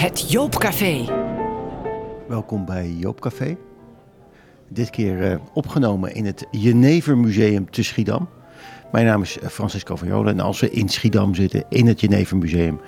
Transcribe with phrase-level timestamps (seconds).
[0.00, 1.04] Het Joopcafé.
[2.28, 3.56] Welkom bij Joopcafé.
[4.68, 8.28] Dit keer eh, opgenomen in het Jenever Museum te Schiedam.
[8.92, 12.00] Mijn naam is eh, Francisco van Jolen en als we in Schiedam zitten, in het
[12.00, 12.80] Jenever Museum,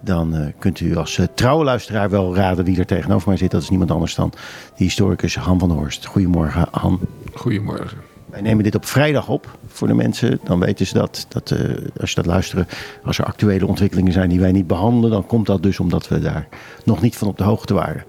[0.00, 3.50] dan eh, kunt u als uh, trouwe luisteraar wel raden wie er tegenover mij zit.
[3.50, 4.30] Dat is niemand anders dan
[4.76, 6.06] de historicus Han van der Horst.
[6.06, 7.00] Goedemorgen, Han.
[7.34, 8.09] Goedemorgen.
[8.30, 10.40] Wij nemen dit op vrijdag op voor de mensen.
[10.44, 11.58] Dan weten ze dat, dat uh,
[12.00, 12.66] als je dat luisteren,
[13.04, 16.18] als er actuele ontwikkelingen zijn die wij niet behandelen, dan komt dat dus omdat we
[16.18, 16.48] daar
[16.84, 18.04] nog niet van op de hoogte waren.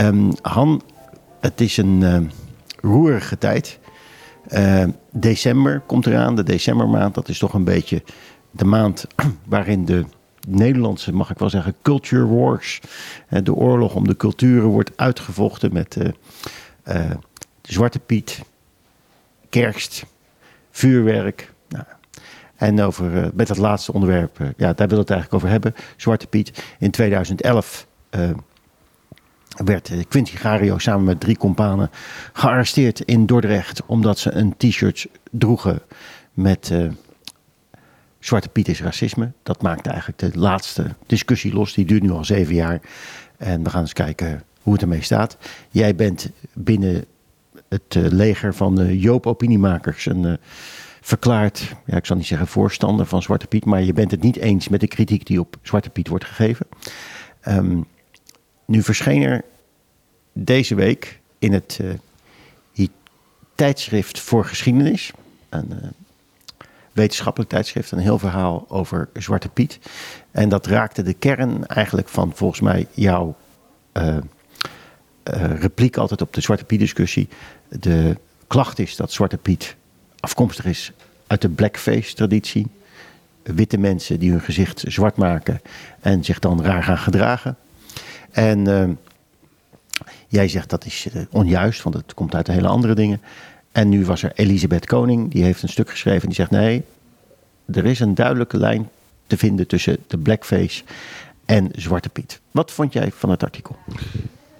[0.00, 0.82] Um, Han,
[1.40, 2.18] het is een uh,
[2.80, 3.78] roerige tijd.
[4.48, 7.14] Uh, december komt eraan, de decembermaand.
[7.14, 8.02] Dat is toch een beetje
[8.50, 9.06] de maand
[9.48, 10.04] waarin de
[10.48, 12.80] Nederlandse, mag ik wel zeggen, culture wars,
[13.28, 15.96] de oorlog om de culturen wordt uitgevochten met
[17.62, 18.42] Zwarte Piet,
[19.60, 20.04] kerst,
[20.70, 21.52] vuurwerk.
[21.68, 21.84] Nou,
[22.56, 25.48] en over, uh, met dat laatste onderwerp, uh, ja, daar wil ik het eigenlijk over
[25.48, 25.74] hebben.
[25.96, 26.64] Zwarte Piet.
[26.78, 28.30] In 2011 uh,
[29.64, 31.90] werd Quincy Gario samen met drie companen
[32.32, 33.82] gearresteerd in Dordrecht.
[33.86, 35.82] Omdat ze een t-shirt droegen
[36.32, 36.72] met
[38.18, 39.32] Zwarte Piet is racisme.
[39.42, 41.74] Dat maakte eigenlijk de laatste discussie los.
[41.74, 42.80] Die duurt nu al zeven jaar.
[43.36, 45.36] En we gaan eens kijken hoe het ermee staat.
[45.70, 47.04] Jij bent binnen
[47.68, 50.06] het uh, leger van Joop Opiniemakers.
[50.06, 50.32] Een uh,
[51.00, 54.36] verklaard, ja, ik zal niet zeggen voorstander van Zwarte Piet, maar je bent het niet
[54.36, 56.66] eens met de kritiek die op Zwarte Piet wordt gegeven.
[57.48, 57.86] Um,
[58.66, 59.44] nu verscheen er
[60.32, 61.80] deze week in het
[63.54, 65.12] tijdschrift voor geschiedenis,
[65.48, 65.72] een
[66.92, 69.78] wetenschappelijk tijdschrift, een heel verhaal over Zwarte Piet.
[70.30, 73.36] En dat raakte de kern eigenlijk van volgens mij jouw
[73.92, 74.16] uh,
[75.58, 77.28] repliek altijd op de Zwarte Piet discussie.
[77.68, 79.76] De klacht is dat Zwarte Piet
[80.20, 80.92] afkomstig is
[81.26, 82.66] uit de blackface traditie.
[83.42, 85.60] Witte mensen die hun gezicht zwart maken
[86.00, 87.56] en zich dan raar gaan gedragen.
[88.30, 88.88] En uh,
[90.28, 93.20] jij zegt dat is uh, onjuist, want het komt uit hele andere dingen.
[93.72, 96.26] En nu was er Elisabeth Koning, die heeft een stuk geschreven.
[96.26, 96.82] Die zegt nee,
[97.72, 98.88] er is een duidelijke lijn
[99.26, 100.84] te vinden tussen de blackface
[101.44, 102.40] en Zwarte Piet.
[102.50, 103.76] Wat vond jij van het artikel?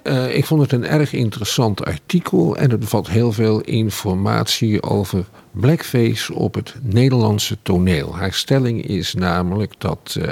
[0.06, 5.24] Uh, ik vond het een erg interessant artikel en het bevat heel veel informatie over
[5.50, 8.16] blackface op het Nederlandse toneel.
[8.16, 10.30] Haar stelling is namelijk dat uh,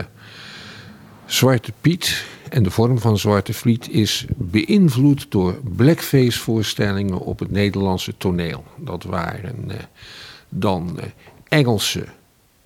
[1.26, 7.50] Zwarte Piet en de vorm van Zwarte Vliet is beïnvloed door blackface voorstellingen op het
[7.50, 8.64] Nederlandse toneel.
[8.76, 9.74] Dat waren uh,
[10.48, 10.98] dan
[11.48, 12.04] Engelse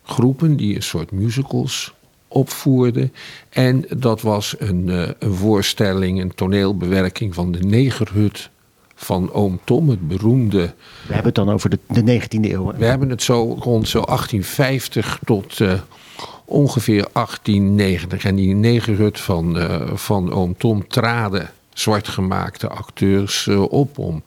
[0.03, 1.95] groepen die een soort musicals
[2.29, 3.11] opvoerde.
[3.49, 8.51] En dat was een, uh, een voorstelling, een toneelbewerking van de Negerhut
[8.95, 10.75] van Oom Tom, het beroemde.
[11.07, 12.67] We hebben het dan over de, de 19e eeuw.
[12.67, 12.79] Hè?
[12.79, 15.73] We hebben het zo rond zo 1850 tot uh,
[16.45, 18.25] ongeveer 1890.
[18.25, 21.51] En die Negerhut van, uh, van Oom Tom traden
[21.81, 24.23] zwartgemaakte acteurs uh, op om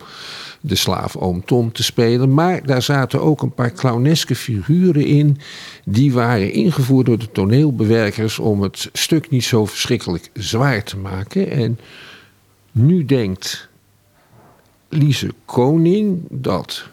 [0.61, 2.33] de slaaf Oom Tom te spelen.
[2.33, 5.37] Maar daar zaten ook een paar clowneske figuren in.
[5.85, 11.51] Die waren ingevoerd door de toneelbewerkers om het stuk niet zo verschrikkelijk zwaar te maken.
[11.51, 11.79] En
[12.71, 13.69] nu denkt
[14.89, 16.89] Lise Koning dat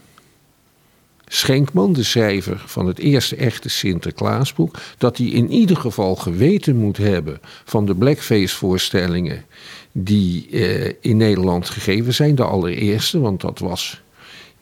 [1.28, 6.97] Schenkman, de schrijver van het eerste echte Sinterklaasboek, dat hij in ieder geval geweten moet
[6.97, 9.44] hebben van de blackface-voorstellingen
[9.93, 12.34] die eh, in Nederland gegeven zijn.
[12.34, 14.03] De allereerste, want dat was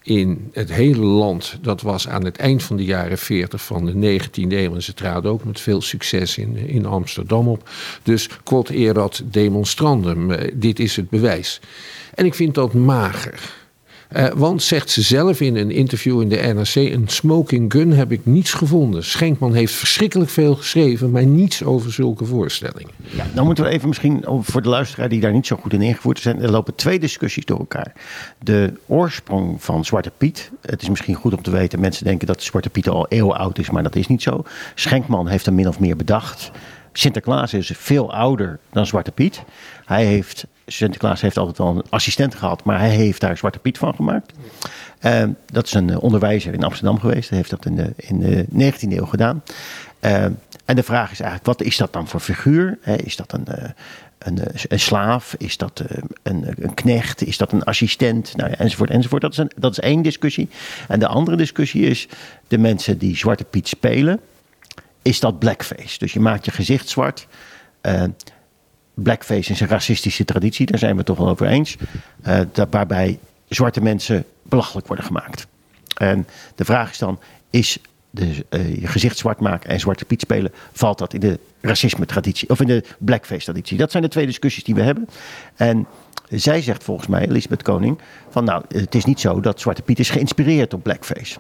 [0.06, 4.20] in het hele land, dat was aan het eind van de jaren 40 van de
[4.20, 4.74] 19e eeuw.
[4.74, 7.70] En ze traden ook met veel succes in, in Amsterdam op.
[8.02, 11.60] Dus quod erat demonstrandum, uh, dit is het bewijs.
[12.14, 13.65] En ik vind dat mager.
[14.12, 18.12] Uh, want, zegt ze zelf in een interview in de NRC, een smoking gun heb
[18.12, 19.04] ik niets gevonden.
[19.04, 22.92] Schenkman heeft verschrikkelijk veel geschreven, maar niets over zulke voorstellingen.
[23.10, 25.82] Ja, dan moeten we even misschien, voor de luisteraar die daar niet zo goed in
[25.82, 27.92] ingevoerd zijn, er lopen twee discussies door elkaar.
[28.38, 32.42] De oorsprong van Zwarte Piet, het is misschien goed om te weten, mensen denken dat
[32.42, 34.44] Zwarte Piet al eeuwen oud is, maar dat is niet zo.
[34.74, 36.50] Schenkman heeft hem min of meer bedacht.
[36.92, 39.42] Sinterklaas is veel ouder dan Zwarte Piet.
[39.84, 43.78] Hij heeft, Sinterklaas heeft altijd al een assistent gehad, maar hij heeft daar Zwarte Piet
[43.78, 44.32] van gemaakt.
[45.02, 45.22] Uh,
[45.52, 47.28] dat is een onderwijzer in Amsterdam geweest.
[47.28, 49.42] Hij heeft dat in de, in de 19e eeuw gedaan.
[50.00, 50.24] Uh,
[50.64, 52.78] en de vraag is eigenlijk, wat is dat dan voor figuur?
[52.96, 53.46] Is dat een,
[54.18, 55.34] een, een, slaaf?
[55.38, 55.82] Is dat
[56.22, 57.26] een, een knecht?
[57.26, 58.36] Is dat een assistent?
[58.36, 59.22] Nou enzovoort, enzovoort.
[59.22, 60.48] Dat is, een, dat is één discussie.
[60.88, 62.08] En de andere discussie is
[62.48, 64.20] de mensen die Zwarte Piet spelen
[65.06, 65.98] is dat blackface.
[65.98, 67.26] Dus je maakt je gezicht zwart.
[67.82, 68.02] Uh,
[69.02, 71.76] blackface is een racistische traditie, daar zijn we toch wel over eens.
[72.26, 75.46] Uh, dat, waarbij zwarte mensen belachelijk worden gemaakt.
[75.96, 77.18] En de vraag is dan:
[77.50, 77.78] is
[78.10, 78.44] de,
[78.80, 82.66] je gezicht zwart maken en Zwarte Piet spelen, valt dat in de racisme-traditie of in
[82.66, 83.78] de blackface-traditie.
[83.78, 85.08] Dat zijn de twee discussies die we hebben.
[85.56, 85.86] En
[86.30, 87.98] zij zegt volgens mij, Elisabeth Koning,
[88.30, 91.38] van nou, het is niet zo dat Zwarte Piet is geïnspireerd op blackface.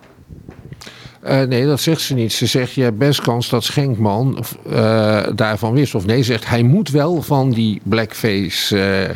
[1.28, 2.32] Uh, nee, dat zegt ze niet.
[2.32, 5.94] Ze zegt, je hebt best kans dat Schenkman uh, daarvan wist.
[5.94, 9.10] Of nee, zegt, hij moet wel van die blackface uh,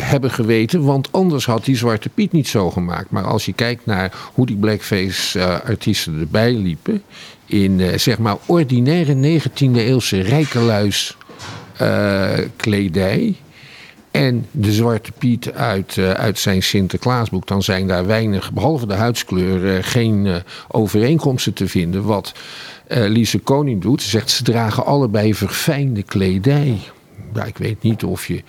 [0.00, 0.84] hebben geweten.
[0.84, 3.10] Want anders had die Zwarte Piet niet zo gemaakt.
[3.10, 7.02] Maar als je kijkt naar hoe die blackface-artiesten erbij liepen...
[7.46, 11.16] in, zeg maar, ordinaire 19e eeuwse rijkeluis
[12.56, 13.36] kledij
[14.16, 18.94] en de Zwarte Piet uit, uh, uit zijn Sinterklaasboek, dan zijn daar weinig, behalve de
[18.94, 20.36] huidskleur, uh, geen uh,
[20.68, 22.04] overeenkomsten te vinden.
[22.04, 22.32] Wat
[22.88, 26.78] Lise Koning doet, ze zegt ze dragen allebei verfijnde kledij.
[27.34, 28.42] Ja, ik weet niet of je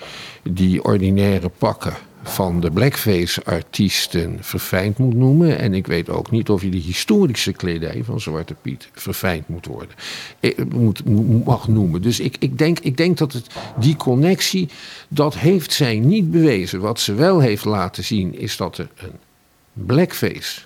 [0.43, 1.93] die ordinaire pakken
[2.27, 5.59] van de blackface-artiesten verfijnd moet noemen.
[5.59, 9.65] En ik weet ook niet of je de historische kledij van Zwarte Piet verfijnd moet
[9.65, 9.95] worden.
[10.39, 11.05] Eh, moet,
[11.45, 12.01] mag noemen.
[12.01, 13.47] Dus ik, ik, denk, ik denk dat het,
[13.79, 14.69] die connectie,
[15.07, 16.79] dat heeft zij niet bewezen.
[16.79, 19.19] Wat ze wel heeft laten zien, is dat er een
[19.73, 20.61] blackface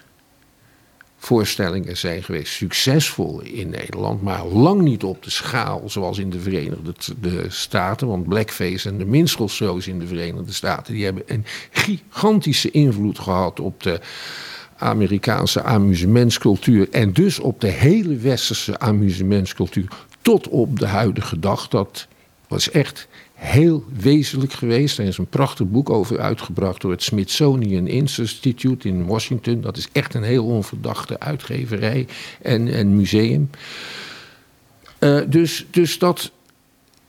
[1.23, 6.39] voorstellingen zijn geweest, succesvol in Nederland, maar lang niet op de schaal zoals in de
[6.39, 8.07] Verenigde de Staten.
[8.07, 13.59] Want Blackface en de minstrelshows in de Verenigde Staten, die hebben een gigantische invloed gehad
[13.59, 13.99] op de
[14.77, 19.87] Amerikaanse amusementscultuur en dus op de hele westerse amusementscultuur
[20.21, 21.67] tot op de huidige dag.
[21.67, 22.07] Dat
[22.47, 23.07] was echt
[23.41, 24.97] heel wezenlijk geweest.
[24.97, 29.61] Er is een prachtig boek over uitgebracht door het Smithsonian Institute in Washington.
[29.61, 32.07] Dat is echt een heel onverdachte uitgeverij
[32.41, 33.49] en, en museum.
[34.99, 36.31] Uh, dus, dus dat,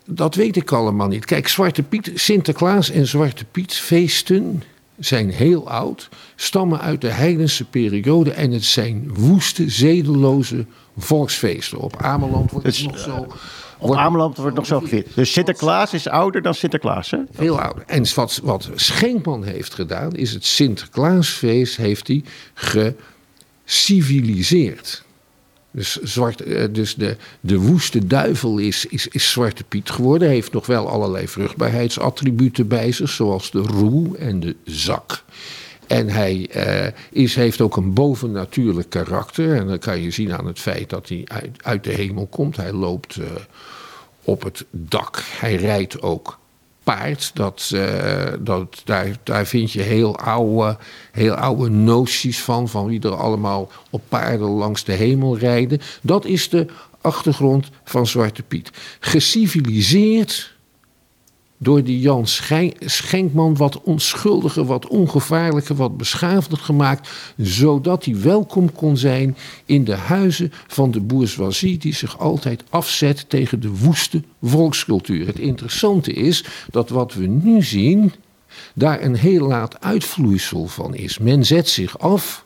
[0.05, 1.25] dat weet ik allemaal niet.
[1.25, 4.63] Kijk, Zwarte Piet, Sinterklaas en Zwarte Piet feesten
[4.99, 10.65] zijn heel oud, stammen uit de heidense periode en het zijn woeste, zedeloze
[10.97, 11.79] volksfeesten.
[11.79, 13.27] Op Ameland wordt het, nog zo
[13.83, 15.15] op Ameland wordt nog zo gevierd.
[15.15, 17.19] Dus Sinterklaas is ouder dan Sinterklaas, hè?
[17.33, 17.85] Veel ouder.
[17.87, 22.25] En wat, wat Schenkman heeft gedaan, is het Sinterklaasfeest heeft hij
[23.65, 25.05] geciviliseerd.
[25.71, 30.27] Dus, zwart, eh, dus de, de woeste duivel is, is, is Zwarte Piet geworden.
[30.27, 35.25] Hij heeft nog wel allerlei vruchtbaarheidsattributen bij zich, zoals de roe en de zak.
[35.93, 39.57] En hij uh, is, heeft ook een bovennatuurlijk karakter.
[39.57, 42.57] En dat kan je zien aan het feit dat hij uit, uit de hemel komt.
[42.57, 43.27] Hij loopt uh,
[44.25, 45.23] op het dak.
[45.39, 46.39] Hij rijdt ook
[46.83, 47.31] paard.
[47.35, 50.77] Dat, uh, dat, daar, daar vind je heel oude,
[51.13, 52.69] heel oude noties van.
[52.69, 55.81] Van wie er allemaal op paarden langs de hemel rijden.
[56.03, 56.67] Dat is de
[57.01, 58.71] achtergrond van Zwarte Piet.
[59.01, 60.57] Geciviliseerd
[61.63, 62.27] door die Jan
[62.85, 69.95] Schenkman wat onschuldiger, wat ongevaarlijker, wat beschaafder gemaakt, zodat hij welkom kon zijn in de
[69.95, 75.27] huizen van de bourgeoisie die zich altijd afzet tegen de woeste volkscultuur.
[75.27, 78.13] Het interessante is dat wat we nu zien,
[78.75, 81.19] daar een heel laat uitvloeisel van is.
[81.19, 82.45] Men zet zich af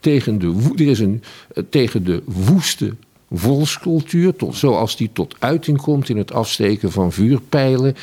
[0.00, 1.22] tegen de, er is een,
[1.54, 2.94] eh, tegen de woeste
[3.30, 7.94] volkscultuur, zoals die tot uiting komt in het afsteken van vuurpijlen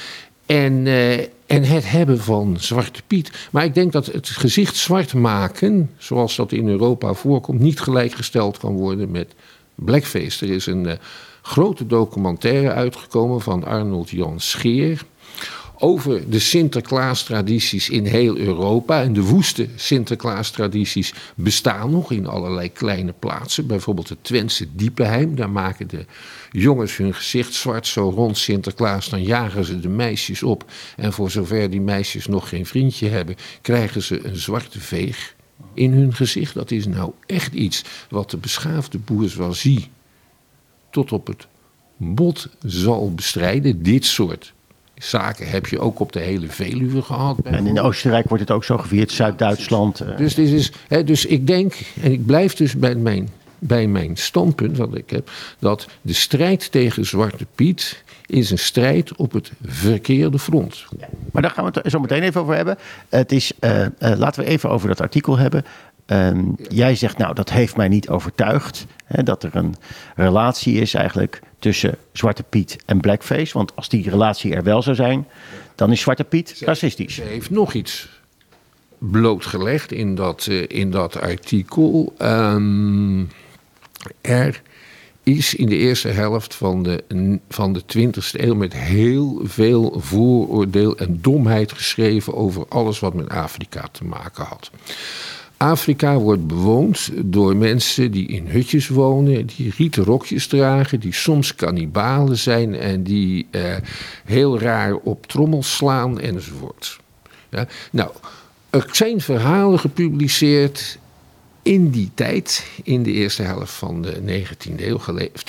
[0.50, 3.32] en, uh, en het hebben van Zwarte Piet.
[3.52, 8.58] Maar ik denk dat het gezicht zwart maken, zoals dat in Europa voorkomt, niet gelijkgesteld
[8.58, 9.34] kan worden met
[9.76, 10.46] blackface.
[10.46, 10.94] Er is een uh,
[11.42, 15.02] grote documentaire uitgekomen van Arnold Jan Scheer
[15.80, 19.02] over de Sinterklaas-tradities in heel Europa.
[19.02, 23.68] En de woeste Sinterklaas-tradities bestaan nog in allerlei kleine plaatsen.
[23.68, 25.36] Bijvoorbeeld het Twentse Diepenheim.
[25.36, 26.06] Daar maken de
[26.52, 29.10] jongens hun gezicht zwart zo rond Sinterklaas.
[29.10, 30.72] Dan jagen ze de meisjes op.
[30.96, 35.36] En voor zover die meisjes nog geen vriendje hebben, krijgen ze een zwarte veeg
[35.74, 36.54] in hun gezicht.
[36.54, 39.90] Dat is nou echt iets wat de beschaafde bourgeoisie
[40.92, 41.48] tot op het
[41.98, 43.84] bot zal bestrijden.
[43.84, 44.54] Dit soort
[45.00, 47.38] zaken heb je ook op de hele Veluwe gehad.
[47.44, 50.00] En in Oostenrijk wordt het ook zo gevierd, Zuid-Duitsland.
[50.00, 50.18] Eh.
[50.18, 53.30] Dus, dit is, hè, dus ik denk, en ik blijf dus bij mijn,
[53.60, 59.16] bij mijn standpunt dat ik heb, dat de strijd tegen Zwarte Piet is een strijd
[59.16, 60.86] op het verkeerde front.
[61.32, 62.78] maar daar gaan we het zo meteen even over hebben.
[63.10, 65.66] Het is, uh, uh, laten we even over dat artikel hebben.
[66.12, 68.86] Um, jij zegt, nou, dat heeft mij niet overtuigd.
[69.06, 69.76] Hè, dat er een
[70.16, 73.58] relatie is eigenlijk tussen Zwarte Piet en Blackface.
[73.58, 75.28] Want als die relatie er wel zou zijn,
[75.76, 77.16] dan is Zwarte Piet racistisch.
[77.16, 78.20] Ze heeft nog iets
[78.98, 82.14] blootgelegd in dat, uh, in dat artikel.
[82.22, 83.30] Um,
[84.22, 84.62] er
[85.24, 87.04] is in de eerste helft van de,
[87.50, 93.30] van de 20e eeuw met heel veel vooroordeel en domheid geschreven over alles wat met
[93.30, 94.72] Afrika te maken had.
[95.60, 101.56] Afrika wordt bewoond door mensen die in hutjes wonen, die rieten rokjes dragen, die soms
[101.56, 103.76] kannibalen zijn en die eh,
[104.26, 107.00] heel raar op trommels slaan enzovoort.
[107.50, 108.12] Ja, nou,
[108.70, 110.98] er zijn verhalen gepubliceerd
[111.62, 115.00] in die tijd, in de eerste helft van de 19e eeuw,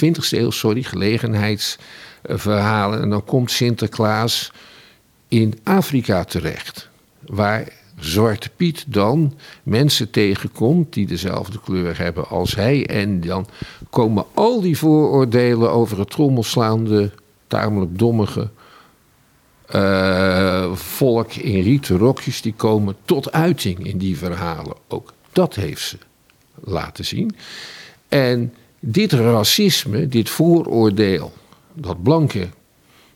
[0.04, 3.02] 20e eeuw, sorry, gelegenheidsverhalen.
[3.02, 4.52] En dan komt Sinterklaas
[5.28, 6.88] in Afrika terecht,
[7.26, 12.86] waar Zwarte Piet dan mensen tegenkomt die dezelfde kleur hebben als hij.
[12.86, 13.46] En dan
[13.90, 17.10] komen al die vooroordelen over het trommelslaande,
[17.46, 18.50] tamelijk dommige
[19.74, 24.76] uh, volk in rieten rokjes, die komen tot uiting in die verhalen.
[24.88, 25.98] Ook dat heeft ze
[26.64, 27.36] laten zien.
[28.08, 31.32] En dit racisme, dit vooroordeel,
[31.74, 32.52] dat blanken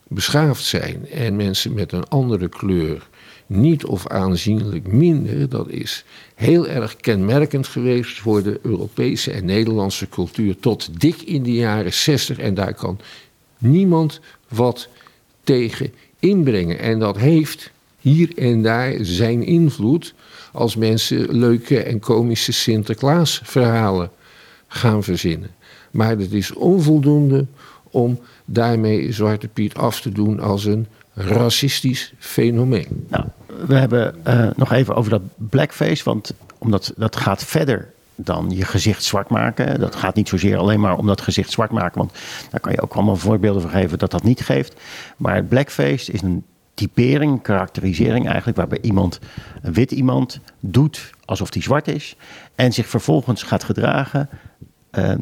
[0.09, 3.09] beschaafd zijn en mensen met een andere kleur
[3.46, 10.08] niet of aanzienlijk minder, dat is heel erg kenmerkend geweest voor de Europese en Nederlandse
[10.08, 12.98] cultuur tot dik in de jaren 60 en daar kan
[13.58, 14.88] niemand wat
[15.42, 16.78] tegen inbrengen.
[16.78, 17.70] En dat heeft
[18.00, 20.14] hier en daar zijn invloed
[20.52, 24.10] als mensen leuke en komische Sinterklaasverhalen
[24.66, 25.50] gaan verzinnen.
[25.90, 27.46] Maar het is onvoldoende
[27.90, 33.06] om daarmee Zwarte Piet af te doen als een racistisch fenomeen.
[33.09, 33.25] Nou,
[33.66, 38.64] we hebben uh, nog even over dat blackface, want omdat dat gaat verder dan je
[38.64, 39.80] gezicht zwart maken.
[39.80, 42.12] Dat gaat niet zozeer alleen maar om dat gezicht zwart maken, want
[42.50, 44.80] daar kan je ook allemaal voorbeelden van geven dat dat niet geeft.
[45.16, 46.44] Maar blackface is een
[46.75, 49.18] typering, karakterisering eigenlijk, waarbij iemand,
[49.62, 52.16] een wit iemand, doet alsof hij zwart is
[52.54, 54.28] en zich vervolgens gaat gedragen.
[54.92, 55.14] Uh,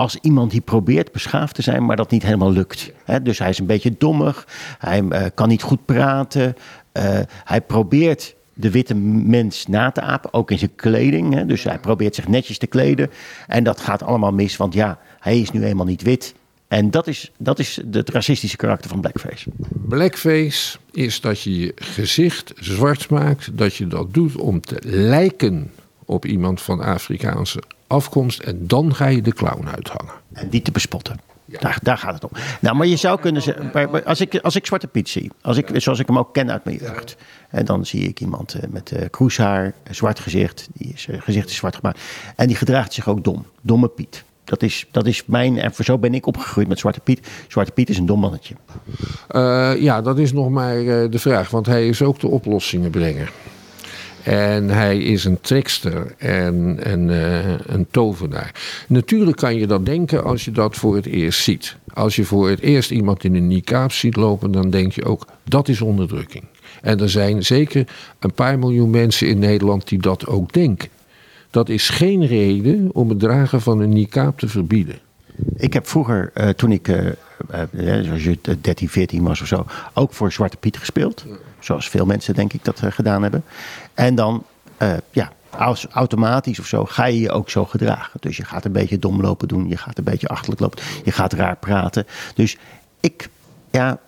[0.00, 2.92] als iemand die probeert beschaafd te zijn, maar dat niet helemaal lukt.
[3.22, 4.46] dus hij is een beetje dommig,
[4.78, 6.56] hij uh, kan niet goed praten,
[6.92, 11.46] uh, hij probeert de witte mens na te apen, ook in zijn kleding.
[11.46, 13.10] Dus hij probeert zich netjes te kleden.
[13.46, 16.34] En dat gaat allemaal mis, want ja, hij is nu eenmaal niet wit.
[16.68, 19.50] En dat is, dat is het racistische karakter van blackface.
[19.88, 23.58] Blackface is dat je je gezicht zwart maakt.
[23.58, 25.70] Dat je dat doet om te lijken
[26.04, 28.40] op iemand van Afrikaanse afkomst.
[28.40, 30.12] En dan ga je de clown uithangen.
[30.32, 31.20] En die te bespotten.
[31.58, 32.30] Daar, daar gaat het om.
[32.60, 35.70] Nou, maar je zou kunnen zeggen, als ik, als ik Zwarte Piet zie, als ik,
[35.74, 37.16] zoals ik hem ook ken uit mijn jeugd,
[37.48, 41.48] en dan zie ik iemand eh, met uh, kroeshaar, zwart gezicht, die is, uh, gezicht
[41.48, 42.00] is zwart gemaakt,
[42.36, 44.24] en die gedraagt zich ook dom, domme Piet.
[44.44, 47.28] Dat is, dat is mijn, en voor zo ben ik opgegroeid met Zwarte Piet.
[47.48, 48.54] Zwarte Piet is een dom mannetje.
[49.30, 50.74] Uh, ja, dat is nog maar
[51.10, 53.32] de vraag, want hij is ook de oplossingenbrenger.
[54.22, 58.54] En hij is een trickster en, en uh, een tovenaar.
[58.88, 61.76] Natuurlijk kan je dat denken als je dat voor het eerst ziet.
[61.94, 65.26] Als je voor het eerst iemand in een niqab ziet lopen, dan denk je ook
[65.44, 66.44] dat is onderdrukking.
[66.82, 67.86] En er zijn zeker
[68.18, 70.88] een paar miljoen mensen in Nederland die dat ook denken.
[71.50, 74.98] Dat is geen reden om het dragen van een niqab te verbieden.
[75.56, 77.06] Ik heb vroeger, uh, toen ik, uh,
[77.72, 81.24] uh, als je 13, 14 was of zo, ook voor Zwarte Piet gespeeld.
[81.60, 83.44] Zoals veel mensen denk ik dat gedaan hebben.
[83.94, 84.44] En dan,
[85.10, 88.20] ja, als, automatisch of zo ga je je ook zo gedragen.
[88.20, 91.12] Dus je gaat een beetje dom lopen doen, je gaat een beetje achterlijk lopen, je
[91.12, 92.06] gaat raar praten.
[92.34, 92.56] Dus
[93.00, 93.28] ik,
[93.70, 93.98] ja,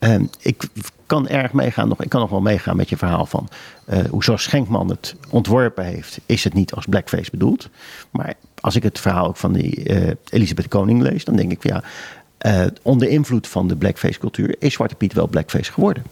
[0.00, 0.68] uh, ik
[1.06, 3.48] kan erg meegaan, nog, ik kan nog wel meegaan met je verhaal van
[3.88, 7.68] uh, hoe zoals Schenkman het ontworpen heeft, is het niet als blackface bedoeld.
[8.10, 11.62] Maar als ik het verhaal ook van die uh, Elisabeth Koning lees, dan denk ik
[11.62, 11.82] van ja,
[12.46, 16.02] uh, onder invloed van de blackface cultuur is Zwarte Piet wel blackface geworden.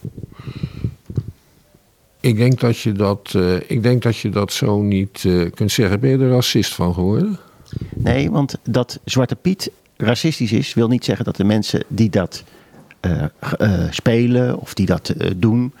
[2.19, 3.33] Ik denk dat je dat,
[3.67, 5.99] ik denk dat, je dat zo niet kunt zeggen.
[5.99, 7.39] Ben je er racist van geworden?
[7.93, 12.43] Nee, want dat Zwarte Piet racistisch is, wil niet zeggen dat de mensen die dat
[13.89, 15.73] spelen of die dat uh, doen,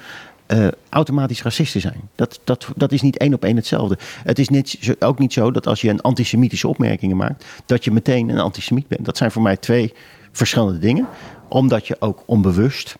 [0.89, 2.01] automatisch racisten zijn.
[2.15, 3.97] Dat, dat, dat is niet één op één hetzelfde.
[4.23, 7.91] Het is niet, ook niet zo dat als je een antisemitische opmerkingen maakt, dat je
[7.91, 9.05] meteen een antisemiet bent.
[9.05, 9.93] Dat zijn voor mij twee
[10.35, 11.07] verschillende dingen.
[11.47, 12.95] Omdat je ook onbewust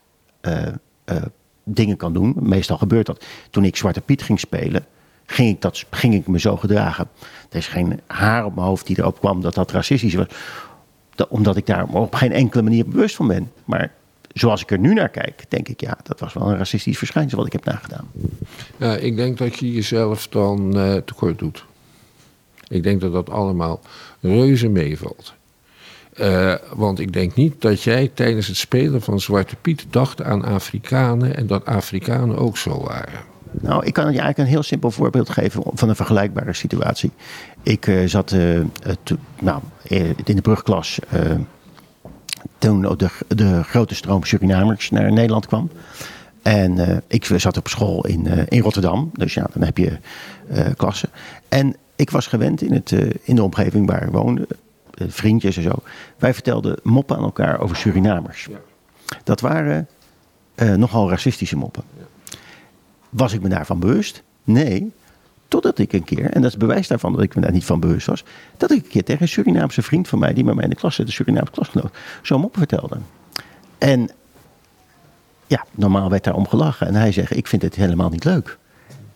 [1.65, 2.35] dingen kan doen.
[2.39, 3.25] Meestal gebeurt dat.
[3.49, 4.85] Toen ik Zwarte Piet ging spelen,
[5.25, 7.07] ging ik, dat, ging ik me zo gedragen.
[7.49, 10.27] Er is geen haar op mijn hoofd die erop kwam dat dat racistisch was.
[11.29, 13.51] omdat ik daar op geen enkele manier bewust van ben.
[13.65, 13.91] Maar
[14.33, 17.37] zoals ik er nu naar kijk, denk ik, ja, dat was wel een racistisch verschijnsel
[17.37, 18.07] wat ik heb nagedaan.
[18.99, 21.65] Ik denk dat je jezelf dan uh, tekort doet.
[22.67, 23.79] Ik denk dat dat allemaal
[24.21, 25.33] reuze meevalt.
[26.19, 30.43] Uh, want ik denk niet dat jij tijdens het spelen van Zwarte Piet dacht aan
[30.43, 33.19] Afrikanen en dat Afrikanen ook zo waren.
[33.51, 37.11] Nou, ik kan je eigenlijk een heel simpel voorbeeld geven van een vergelijkbare situatie.
[37.63, 38.61] Ik uh, zat uh,
[39.39, 39.61] nou,
[40.23, 40.99] in de brugklas
[42.57, 45.69] toen de, de grote stroom Surinamers naar Nederland kwam.
[46.41, 49.09] En ik zat op school in, in Rotterdam.
[49.13, 49.97] Dus ja, dan heb je
[50.77, 51.09] klassen.
[51.49, 52.91] En ik was gewend in, het,
[53.21, 54.47] in de omgeving waar we woonden.
[54.97, 55.73] Vriendjes en zo.
[56.17, 58.47] Wij vertelden moppen aan elkaar over Surinamers.
[58.49, 58.57] Ja.
[59.23, 59.87] Dat waren
[60.75, 61.83] nogal racistische moppen.
[63.09, 64.23] Was ik me daarvan bewust?
[64.43, 64.91] Nee.
[65.47, 67.79] Totdat ik een keer, en dat is bewijs daarvan dat ik me daar niet van
[67.79, 68.23] bewust was,
[68.57, 70.75] dat ik een keer tegen een Surinaamse vriend van mij, die met mij in de
[70.75, 72.97] klas zit, een Surinaamse klasgenoot, zo'n mop vertelde.
[73.77, 74.09] En
[75.47, 76.87] ja, normaal werd daarom gelachen.
[76.87, 78.57] En hij zegt: Ik vind het helemaal niet leuk.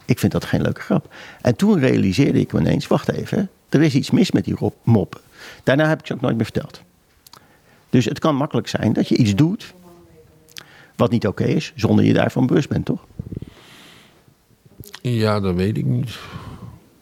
[0.05, 1.13] Ik vind dat geen leuke grap.
[1.41, 5.21] En toen realiseerde ik me ineens: wacht even, er is iets mis met die mop.
[5.63, 6.81] Daarna heb ik ze ook nooit meer verteld.
[7.89, 9.73] Dus het kan makkelijk zijn dat je iets doet
[10.95, 13.05] wat niet oké is, zonder je daarvan bewust bent, toch?
[15.01, 16.19] Ja, dat weet ik niet.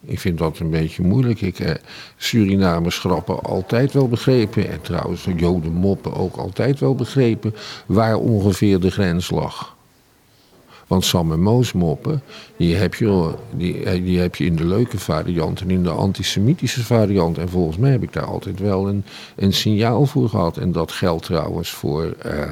[0.02, 1.42] Ik vind dat een beetje moeilijk.
[1.42, 1.76] Ik eh,
[2.18, 4.70] Surinamers grappen altijd wel begrepen.
[4.70, 7.56] En trouwens, Joden moppen ook altijd wel begrepen.
[7.86, 9.77] Waar ongeveer de grens lag.
[10.88, 12.22] Want Sam en Moos moppen,
[12.58, 15.90] die heb, je, die, eh, die heb je in de leuke variant en in de
[15.90, 17.38] antisemitische variant.
[17.38, 19.04] En volgens mij heb ik daar altijd wel een,
[19.36, 20.58] een signaal voor gehad.
[20.58, 22.16] En dat geldt trouwens voor.
[22.22, 22.52] Eh,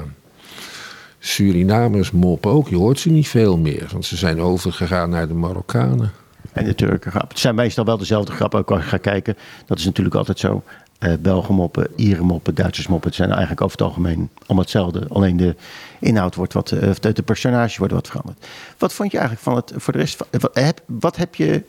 [1.19, 2.69] Surinamers moppen ook.
[2.69, 6.11] Je hoort ze niet veel meer, want ze zijn overgegaan naar de Marokkanen.
[6.51, 7.29] En de Turken grap.
[7.29, 8.59] Het zijn meestal wel dezelfde grappen.
[8.59, 10.63] Ook als je gaat kijken, dat is natuurlijk altijd zo.
[10.99, 13.07] Uh, Belgen moppen, Ieren moppen, Duitsers moppen.
[13.07, 15.07] Het zijn eigenlijk over het algemeen allemaal hetzelfde.
[15.09, 15.55] Alleen de
[15.99, 18.47] inhoud wordt wat, uh, de personages worden wat veranderd.
[18.77, 21.63] Wat vond je eigenlijk van het, voor de rest, wat, heb, wat, heb je,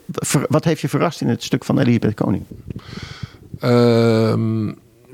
[0.49, 2.45] wat heeft je verrast in het stuk van Elisabeth Koning?
[3.59, 4.65] Ehm,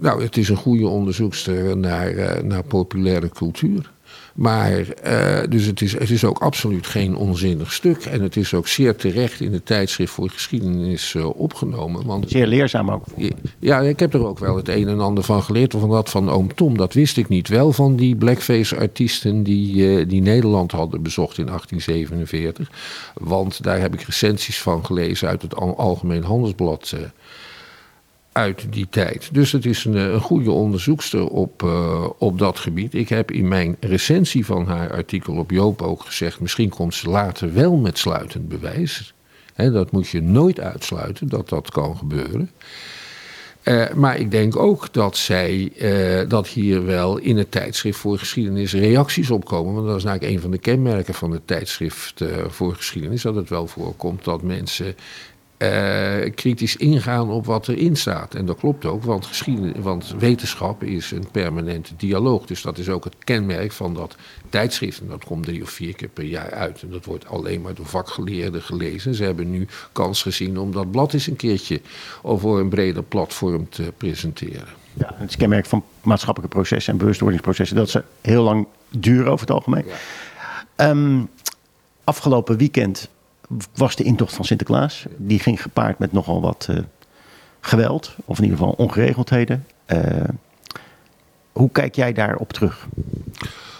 [0.00, 3.90] nou, het is een goede onderzoekster naar, naar populaire cultuur.
[4.34, 8.04] Maar, uh, dus het is, het is ook absoluut geen onzinnig stuk.
[8.04, 12.06] En het is ook zeer terecht in de tijdschrift voor geschiedenis uh, opgenomen.
[12.06, 13.04] Want, zeer leerzaam ook.
[13.58, 15.74] Ja, ik heb er ook wel het een en ander van geleerd.
[15.78, 17.48] Van dat van oom Tom, dat wist ik niet.
[17.48, 22.70] Wel van die blackface-artiesten die, uh, die Nederland hadden bezocht in 1847.
[23.14, 26.94] Want daar heb ik recensies van gelezen uit het Algemeen Handelsblad
[28.32, 29.28] uit die tijd.
[29.32, 32.94] Dus het is een, een goede onderzoekster op, uh, op dat gebied.
[32.94, 36.40] Ik heb in mijn recensie van haar artikel op Joop ook gezegd...
[36.40, 39.14] misschien komt ze later wel met sluitend bewijs.
[39.56, 42.50] Dat moet je nooit uitsluiten, dat dat kan gebeuren.
[43.64, 45.72] Uh, maar ik denk ook dat zij,
[46.28, 49.74] dat hier wel in het tijdschrift voor geschiedenis reacties opkomen.
[49.74, 53.22] Want dat is eigenlijk een van de kenmerken van het tijdschrift voor geschiedenis.
[53.22, 54.94] Dat het wel voorkomt dat mensen
[55.62, 58.34] uh, kritisch ingaan op wat erin staat.
[58.34, 59.44] En dat klopt ook, want,
[59.78, 62.46] want wetenschap is een permanente dialoog.
[62.46, 64.16] Dus dat is ook het kenmerk van dat
[64.48, 65.00] tijdschrift.
[65.00, 66.82] En dat komt drie of vier keer per jaar uit.
[66.82, 69.14] En dat wordt alleen maar door vakgeleerden gelezen.
[69.14, 71.80] Ze hebben nu kans gezien om dat blad eens een keertje
[72.22, 74.68] over een breder platform te presenteren.
[74.94, 79.46] Ja, het is kenmerk van maatschappelijke processen en bewustwordingsprocessen dat ze heel lang duren over
[79.46, 79.84] het algemeen.
[80.76, 80.90] Ja.
[80.90, 81.28] Um,
[82.04, 83.08] afgelopen weekend
[83.74, 85.06] was de intocht van Sinterklaas.
[85.16, 86.78] Die ging gepaard met nogal wat uh,
[87.60, 89.66] geweld, of in ieder geval ongeregeldheden.
[89.86, 89.98] Uh,
[91.52, 92.86] hoe kijk jij daarop terug?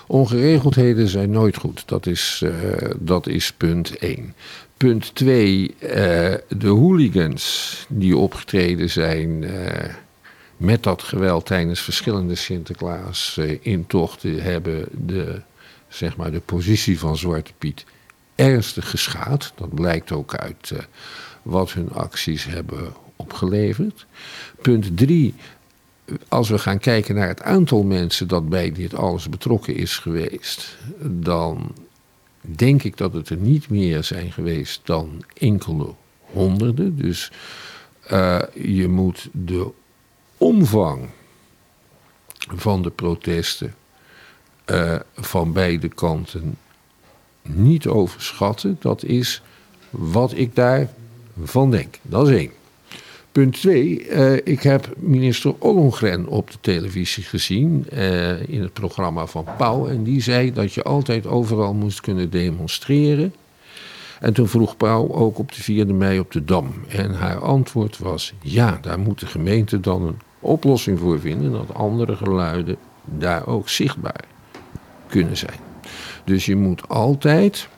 [0.06, 1.82] Ongeregeldheden zijn nooit goed.
[1.86, 2.52] Dat is, uh,
[2.98, 4.34] dat is punt 1.
[4.76, 5.74] Punt 2.
[6.48, 9.44] de hooligans die opgetreden zijn
[10.56, 15.40] met dat geweld tijdens verschillende Sinterklaas-intochten hebben de,
[15.88, 17.84] zeg maar, de positie van Zwarte Piet
[18.34, 19.52] ernstig geschaad.
[19.54, 20.78] Dat blijkt ook uit uh,
[21.42, 24.06] wat hun acties hebben opgeleverd.
[24.62, 25.34] Punt drie,
[26.28, 30.76] als we gaan kijken naar het aantal mensen dat bij dit alles betrokken is geweest,
[31.00, 31.74] dan
[32.40, 36.96] denk ik dat het er niet meer zijn geweest dan enkele honderden.
[36.96, 37.32] Dus
[38.10, 39.70] uh, je moet de
[40.38, 41.08] omvang
[42.48, 43.74] van de protesten
[45.14, 46.56] van beide kanten
[47.42, 48.76] niet overschatten.
[48.80, 49.42] Dat is
[49.90, 51.98] wat ik daarvan denk.
[52.02, 52.50] Dat is één.
[53.32, 59.26] Punt twee, uh, ik heb minister Ollongren op de televisie gezien uh, in het programma
[59.26, 59.88] van Pauw.
[59.88, 63.34] En die zei dat je altijd overal moest kunnen demonstreren.
[64.20, 66.74] En toen vroeg Pauw ook op de 4e mei op de Dam.
[66.88, 71.52] En haar antwoord was: ja, daar moet de gemeente dan een oplossing voor vinden.
[71.52, 74.24] Dat andere geluiden daar ook zichtbaar
[75.08, 75.71] kunnen zijn.
[76.24, 77.68] Dus je moet altijd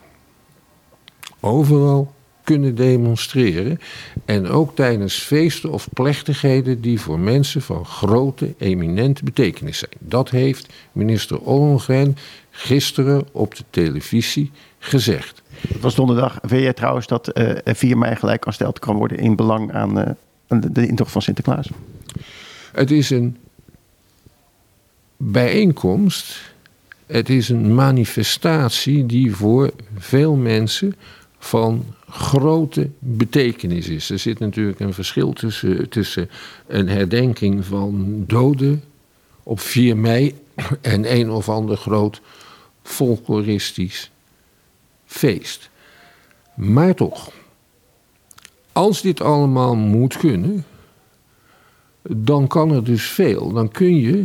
[1.41, 2.13] overal
[2.45, 3.81] kunnen demonstreren.
[4.25, 9.93] En ook tijdens feesten of plechtigheden die voor mensen van grote, eminente betekenis zijn.
[9.99, 12.17] Dat heeft minister Ollongren
[12.51, 15.43] gisteren op de televisie gezegd.
[15.69, 16.39] Het was donderdag.
[16.43, 19.99] Vind jij trouwens dat uh, eh, 4 mei gelijk aansteld kan worden in belang aan,
[19.99, 20.05] uh,
[20.49, 21.71] aan de, de intocht van Sinterklaas?
[22.73, 23.37] Het is een
[25.17, 26.54] bijeenkomst
[27.07, 30.95] Het is een manifestatie die voor veel mensen
[31.39, 34.11] van grote betekenis is.
[34.11, 36.31] Er zit natuurlijk een verschil tussen, tussen
[36.67, 38.83] een herdenking van doden
[39.43, 40.35] op 4 mei
[40.81, 42.21] en een of ander groot
[42.83, 44.11] folkloristisch
[45.07, 45.71] feest.
[46.55, 47.33] Maar toch,
[48.73, 50.65] als dit allemaal moet kunnen,
[52.03, 53.53] dan kan er dus veel.
[53.53, 54.25] Dan kun je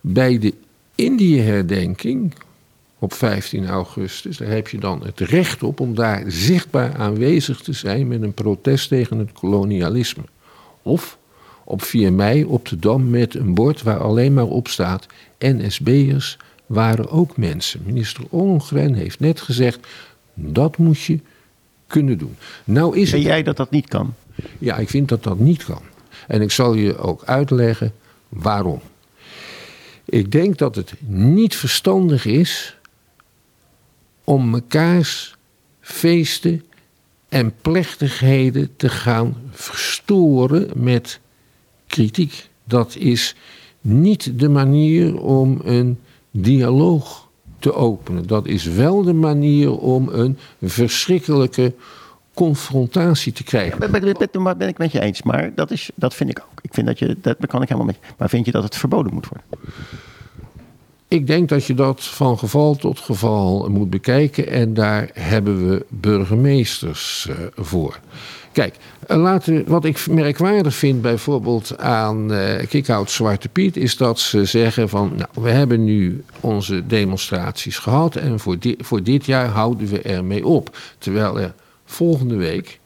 [0.00, 0.54] bij de
[0.94, 2.34] Indië-herdenking
[2.98, 7.72] op 15 augustus, daar heb je dan het recht op om daar zichtbaar aanwezig te
[7.72, 10.22] zijn met een protest tegen het kolonialisme.
[10.82, 11.18] Of
[11.64, 15.06] op 4 mei op de Dam met een bord waar alleen maar op staat:
[15.38, 17.80] NSB'ers waren ook mensen.
[17.84, 19.86] Minister Ollongren heeft net gezegd:
[20.34, 21.20] dat moet je
[21.86, 22.36] kunnen doen.
[22.64, 24.14] Nou is jij dat dat niet kan?
[24.58, 25.82] Ja, ik vind dat dat niet kan.
[26.26, 27.92] En ik zal je ook uitleggen
[28.28, 28.80] waarom.
[30.04, 32.76] Ik denk dat het niet verstandig is
[34.24, 35.36] om mekaars
[35.80, 36.62] feesten
[37.28, 41.20] en plechtigheden te gaan verstoren met
[41.86, 42.48] kritiek.
[42.64, 43.34] Dat is
[43.80, 45.98] niet de manier om een
[46.30, 48.26] dialoog te openen.
[48.26, 51.74] Dat is wel de manier om een verschrikkelijke
[52.34, 53.80] confrontatie te krijgen.
[53.80, 56.30] Ja, ben, ben ik met je eens, maar dat, is, dat vind.
[56.30, 56.42] Ik
[56.74, 59.28] vind dat je, dat kan ik helemaal met Maar vind je dat het verboden moet
[59.28, 59.46] worden?
[61.08, 65.86] Ik denk dat je dat van geval tot geval moet bekijken en daar hebben we
[65.88, 67.98] burgemeesters uh, voor.
[68.52, 68.74] Kijk,
[69.06, 73.76] eh, laten, wat ik merkwaardig vind bijvoorbeeld aan uh, Kickout Zwarte Piet...
[73.76, 78.16] is dat ze zeggen van, nou, we hebben nu onze demonstraties gehad...
[78.16, 80.76] en voor, voor dit jaar houden we ermee op.
[80.98, 82.80] Terwijl er volgende week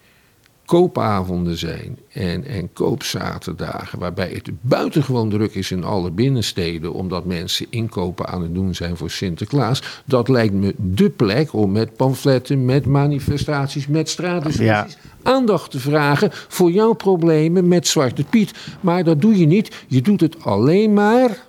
[0.68, 7.66] koopavonden zijn en, en koopzaterdagen, waarbij het buitengewoon druk is in alle binnensteden, omdat mensen
[7.70, 10.02] inkopen aan het doen zijn voor Sinterklaas.
[10.04, 16.30] Dat lijkt me de plek om met pamfletten, met manifestaties, met straatdiscussies aandacht te vragen
[16.32, 18.52] voor jouw problemen met Zwarte Piet.
[18.80, 19.84] Maar dat doe je niet.
[19.86, 21.44] Je doet het alleen maar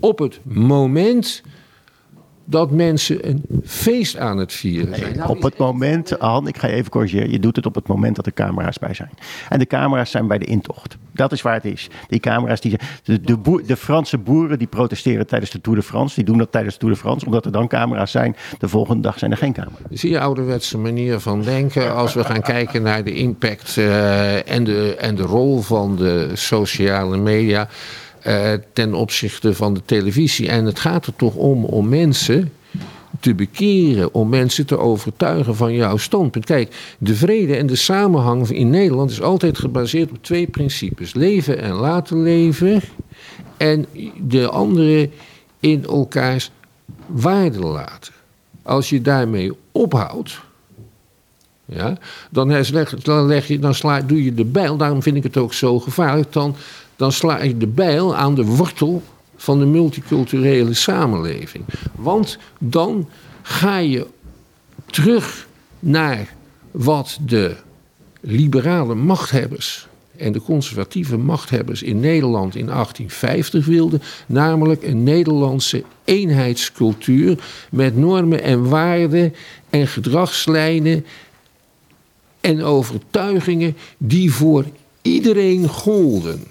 [0.00, 1.42] op het moment
[2.50, 5.26] dat mensen een feest aan het vieren zijn.
[5.26, 7.30] Op het moment, Han, ik ga je even corrigeren.
[7.30, 9.10] Je doet het op het moment dat er camera's bij zijn.
[9.48, 10.96] En de camera's zijn bij de intocht.
[11.12, 11.88] Dat is waar het is.
[12.08, 16.14] Die camera's, die, de, de, de Franse boeren die protesteren tijdens de Tour de France.
[16.14, 18.36] Die doen dat tijdens de Tour de France, omdat er dan camera's zijn.
[18.58, 19.80] De volgende dag zijn er geen camera's.
[19.90, 21.94] Zie je ouderwetse manier van denken.
[21.94, 26.30] Als we gaan kijken naar de impact uh, en, de, en de rol van de
[26.34, 27.68] sociale media
[28.26, 30.48] uh, ten opzichte van de televisie.
[30.48, 32.52] En het gaat er toch om om mensen
[33.20, 36.44] te bekeren, om mensen te overtuigen van jouw standpunt.
[36.44, 41.58] Kijk, de vrede en de samenhang in Nederland is altijd gebaseerd op twee principes: leven
[41.58, 42.80] en laten leven,
[43.56, 43.86] en
[44.22, 45.10] de andere
[45.60, 46.50] in elkaars
[47.06, 48.12] waarde laten.
[48.62, 50.40] Als je daarmee ophoudt.
[51.64, 51.98] Ja,
[52.30, 52.64] dan,
[53.02, 55.80] dan, leg je, dan sla, doe je de bijl, daarom vind ik het ook zo
[55.80, 56.32] gevaarlijk.
[56.32, 56.56] Dan
[57.00, 59.02] dan sla je de bijl aan de wortel
[59.36, 61.64] van de multiculturele samenleving.
[61.96, 63.08] Want dan
[63.42, 64.06] ga je
[64.86, 65.46] terug
[65.78, 66.34] naar
[66.70, 67.56] wat de
[68.20, 69.86] liberale machthebbers
[70.16, 77.38] en de conservatieve machthebbers in Nederland in 1850 wilden, namelijk een Nederlandse eenheidscultuur
[77.70, 79.34] met normen en waarden
[79.70, 81.06] en gedragslijnen
[82.40, 84.64] en overtuigingen die voor
[85.02, 86.44] iedereen golden.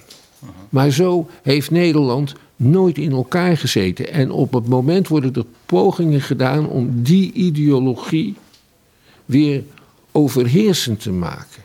[0.70, 4.12] Maar zo heeft Nederland nooit in elkaar gezeten.
[4.12, 8.36] En op het moment worden er pogingen gedaan om die ideologie
[9.26, 9.64] weer
[10.12, 11.64] overheersend te maken.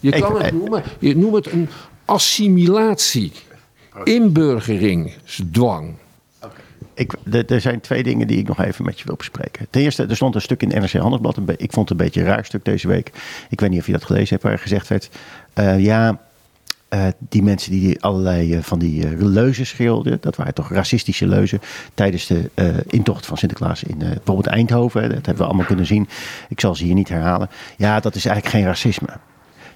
[0.00, 1.68] Je kan het noemen, je noemt het een
[2.04, 3.32] assimilatie,
[4.04, 5.94] inburgeringsdwang.
[6.94, 7.12] Ik,
[7.48, 9.66] er zijn twee dingen die ik nog even met je wil bespreken.
[9.70, 11.38] Ten eerste, er stond een stuk in NRC Handelsblad.
[11.56, 13.10] Ik vond het een beetje een raar stuk deze week.
[13.50, 15.10] Ik weet niet of je dat gelezen hebt, waar gezegd werd...
[15.58, 16.20] Uh, ja,
[16.94, 21.26] uh, die mensen die allerlei uh, van die uh, leuzen schreeuwden, dat waren toch racistische
[21.26, 21.60] leuzen,
[21.94, 22.50] tijdens de
[22.86, 25.02] intocht van Sinterklaas in bijvoorbeeld Eindhoven.
[25.02, 26.08] Dat hebben we allemaal kunnen zien.
[26.48, 27.50] Ik zal ze hier niet herhalen.
[27.76, 29.08] Ja, dat is eigenlijk geen racisme.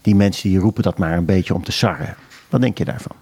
[0.03, 2.15] Die mensen die roepen dat maar een beetje om te sarren.
[2.49, 3.17] Wat denk je daarvan?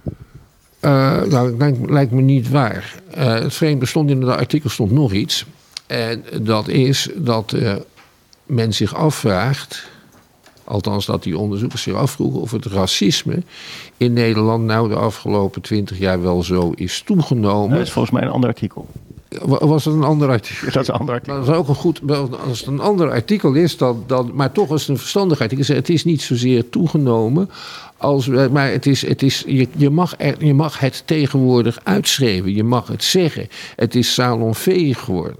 [1.30, 2.94] nou, lijkt, lijkt, me niet waar.
[3.14, 5.46] het vreemde in het artikel stond nog iets.
[5.87, 7.57] En dat is dat
[8.46, 9.92] men zich afvraagt
[10.64, 13.42] Althans, dat die onderzoekers zich afvroegen of het racisme
[13.96, 17.77] in Nederland nou de afgelopen twintig jaar wel zo is toegenomen.
[17.77, 18.87] Dat is volgens mij een ander artikel.
[19.46, 20.70] was het een ander artikel?
[20.72, 21.37] Dat is een ander artikel.
[21.37, 22.00] Dat is ook een goed.
[22.46, 25.74] Als het een ander artikel is, dan, dan, maar toch is het een verstandig artikel.
[25.74, 27.50] Het is niet zozeer toegenomen.
[27.96, 32.55] Als, maar het is, het is, je, je, mag er, je mag het tegenwoordig uitschrijven.
[32.55, 33.48] Je mag het zeggen.
[33.77, 35.37] Het is salonveeg geworden.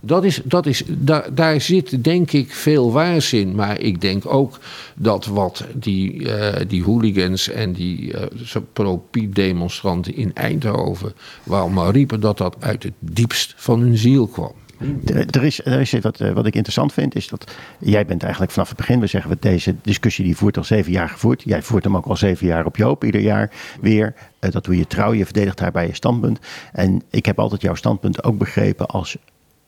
[0.00, 3.54] Dat is, dat is, daar, daar zit denk ik veel waars in.
[3.54, 4.58] Maar ik denk ook
[4.94, 8.22] dat wat die, uh, die hooligans en die uh,
[8.72, 11.12] pro-Piet-demonstranten in Eindhoven...
[11.48, 14.52] allemaal riepen, dat dat uit het diepst van hun ziel kwam.
[15.30, 18.68] Er is, er is wat, wat ik interessant vind, is dat jij bent eigenlijk vanaf
[18.68, 21.42] het begin, we zeggen we deze discussie die voert al zeven jaar gevoerd.
[21.44, 24.14] Jij voert hem ook al zeven jaar op Joop, ieder jaar weer.
[24.38, 26.38] Dat doe je trouw, je verdedigt daarbij je standpunt.
[26.72, 29.16] En ik heb altijd jouw standpunt ook begrepen als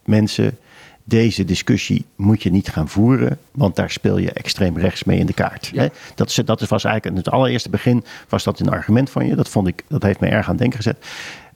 [0.06, 0.58] mensen,
[1.04, 5.26] deze discussie moet je niet gaan voeren, want daar speel je extreem rechts mee in
[5.26, 5.70] de kaart.
[5.72, 5.88] Ja.
[6.14, 9.34] Dat, is, dat was eigenlijk in het allereerste begin was dat een argument van je.
[9.34, 11.06] Dat vond ik, dat heeft me erg aan het denken gezet.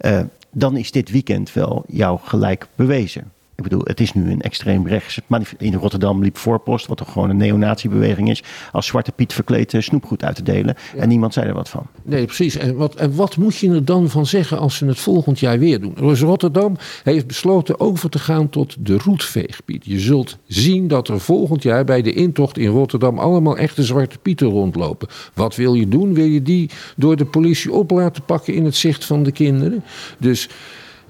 [0.00, 3.32] Uh, dan is dit weekend wel jou gelijk bewezen.
[3.58, 5.20] Ik bedoel, het is nu een extreem rechts.
[5.58, 8.42] In Rotterdam liep voorpost, wat toch gewoon een neonatiebeweging is,
[8.72, 10.76] als Zwarte Piet verkleed eh, snoepgoed uit te delen.
[10.96, 11.86] En niemand zei er wat van.
[12.02, 12.56] Nee, precies.
[12.56, 15.58] En wat, en wat moet je er dan van zeggen als ze het volgend jaar
[15.58, 15.94] weer doen?
[16.00, 19.84] Dus Rotterdam heeft besloten over te gaan tot de roetveegpiet.
[19.84, 24.18] Je zult zien dat er volgend jaar bij de intocht in Rotterdam allemaal echte Zwarte
[24.18, 25.08] Pieten rondlopen.
[25.34, 26.14] Wat wil je doen?
[26.14, 29.84] Wil je die door de politie op laten pakken in het zicht van de kinderen?
[30.18, 30.48] Dus.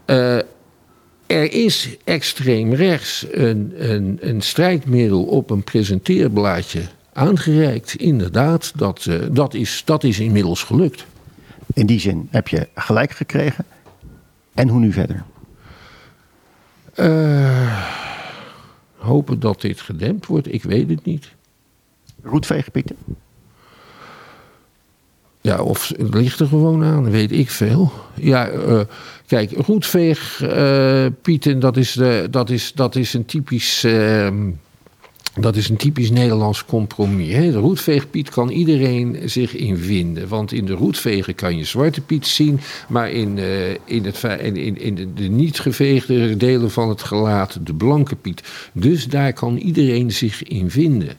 [0.07, 0.39] Uh,
[1.29, 7.95] er is extreem rechts een, een, een strijdmiddel op een presenteerblaadje aangereikt.
[7.95, 11.07] Inderdaad, dat, uh, dat, is, dat is inmiddels gelukt.
[11.75, 13.65] In die zin heb je gelijk gekregen.
[14.55, 15.25] En hoe nu verder?
[16.97, 17.89] Uh,
[18.97, 21.33] hopen dat dit gedempt wordt, ik weet het niet.
[22.23, 22.97] Roetvegen, Pieter?
[25.49, 27.93] Ja, of het ligt er gewoon aan, weet ik veel.
[28.15, 28.81] Ja, uh,
[29.27, 33.85] kijk, roetveeg, uh, dat is, de, dat, is, dat is een typisch...
[33.85, 34.29] Uh,
[35.35, 37.33] dat is een typisch Nederlands compromis.
[37.33, 37.51] Hè?
[37.53, 40.29] De roetveegpiet kan iedereen zich in vinden.
[40.29, 42.61] Want in de roetvegen kan je zwarte piet zien.
[42.89, 47.75] Maar in, uh, in, het, in, in, de, niet geveegde delen van het gelaat de
[47.75, 48.43] blanke piet.
[48.73, 51.19] Dus daar kan iedereen zich in vinden.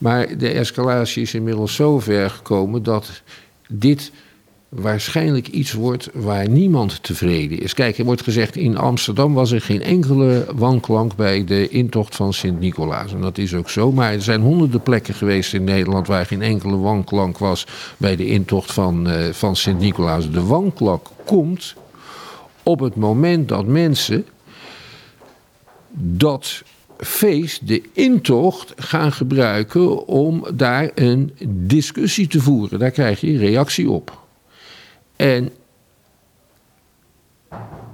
[0.00, 3.22] Maar de escalatie is inmiddels zo ver gekomen dat
[3.72, 4.12] dit
[4.70, 7.74] waarschijnlijk iets wordt waar niemand tevreden is.
[7.74, 12.32] Kijk, er wordt gezegd in Amsterdam was er geen enkele wanklank bij de intocht van
[12.32, 13.12] Sint-Nicolaas.
[13.12, 13.92] En dat is ook zo.
[13.92, 18.26] Maar er zijn honderden plekken geweest in Nederland waar geen enkele wanklank was bij de
[18.26, 20.30] intocht van, uh, van Sint-Nicolaas.
[20.30, 21.74] De wanklank komt
[22.62, 24.26] op het moment dat mensen
[25.92, 26.62] dat
[27.00, 32.78] feest, de intocht, gaan gebruiken om daar een discussie te voeren.
[32.78, 34.18] Daar krijg je reactie op.
[35.16, 35.50] En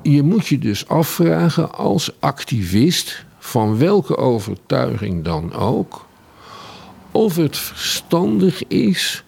[0.03, 6.07] je moet je dus afvragen als activist, van welke overtuiging dan ook,
[7.11, 9.25] of het verstandig is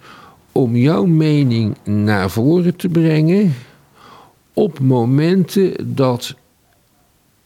[0.51, 3.55] om jouw mening naar voren te brengen
[4.53, 6.35] op momenten dat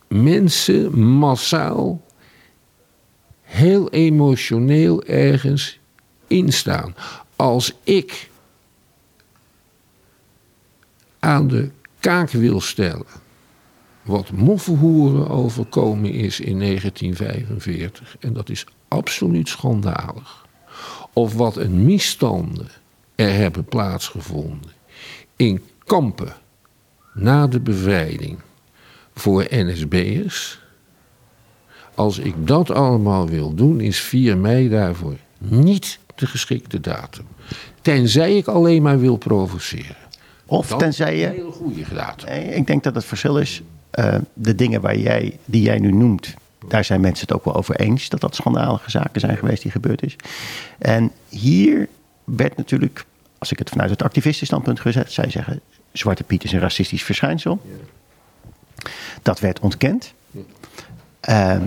[0.08, 2.02] mensen massaal
[3.54, 5.80] heel emotioneel ergens
[6.28, 6.96] instaan.
[7.36, 8.30] Als ik
[11.20, 13.06] aan de kaak wil stellen
[14.02, 20.46] wat moffenhoeren overkomen is in 1945, en dat is absoluut schandalig,
[21.14, 22.68] of wat een misstanden
[23.16, 24.72] er hebben plaatsgevonden
[25.36, 26.34] in kampen
[27.14, 28.40] na de bevrijding
[29.14, 30.62] voor NSB'ers
[31.96, 35.16] als ik dat allemaal wil doen, is 4 mei daarvoor
[35.48, 37.26] niet de geschikte datum.
[37.82, 39.96] Tenzij ik alleen maar wil provoceren.
[40.46, 41.26] Of tenzij je.
[41.26, 42.30] Een hele goede datum.
[42.30, 43.62] Ik denk dat het verschil is.
[44.00, 46.34] Uh, de dingen waar jij, die jij nu noemt,
[46.68, 48.10] daar zijn mensen het ook wel over eens.
[48.10, 50.16] Dat dat schandalige zaken zijn geweest die gebeurd is.
[50.78, 51.88] En hier
[52.24, 53.06] werd natuurlijk,
[53.38, 57.62] als ik het vanuit het activistenstandpunt gezet, zij zeggen: Zwarte Piet is een racistisch verschijnsel.
[59.22, 60.14] Dat werd ontkend.
[61.30, 61.62] Uh,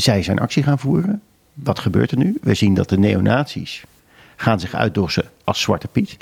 [0.00, 1.22] zij zijn actie gaan voeren.
[1.54, 2.38] Wat gebeurt er nu?
[2.42, 3.84] We zien dat de neonazies
[4.36, 6.16] gaan zich uitdossen als Zwarte Piet.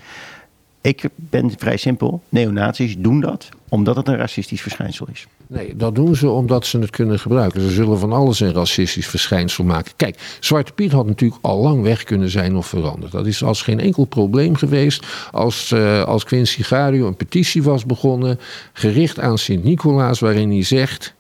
[0.81, 2.23] Ik ben vrij simpel.
[2.29, 5.27] Neonazies doen dat omdat het een racistisch verschijnsel is.
[5.47, 7.61] Nee, dat doen ze omdat ze het kunnen gebruiken.
[7.61, 9.93] Ze zullen van alles een racistisch verschijnsel maken.
[9.97, 13.13] Kijk, Zwarte Piet had natuurlijk al lang weg kunnen zijn of veranderd.
[13.13, 17.87] Dat is als geen enkel probleem geweest als, uh, als Quincy Gario een petitie was
[17.87, 18.39] begonnen...
[18.73, 21.17] gericht aan Sint-Nicolaas waarin hij zegt...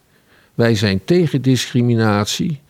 [0.59, 2.61] Wij zijn tegen discriminatie.